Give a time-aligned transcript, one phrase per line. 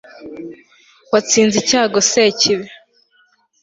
[1.11, 2.67] watsinze icyago sekibi